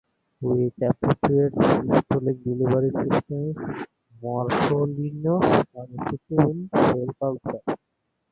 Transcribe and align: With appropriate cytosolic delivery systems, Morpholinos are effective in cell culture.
With 0.41 0.73
appropriate 0.81 1.53
cytosolic 1.53 2.43
delivery 2.43 2.89
systems, 3.03 3.55
Morpholinos 4.23 5.65
are 5.77 5.87
effective 5.93 6.39
in 6.49 6.69
cell 6.73 7.07
culture. 7.19 7.77